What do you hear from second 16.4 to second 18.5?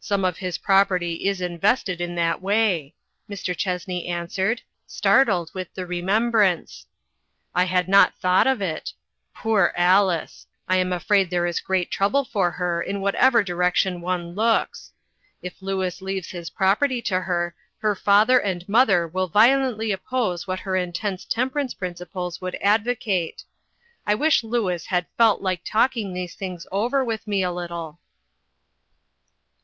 property to her, her father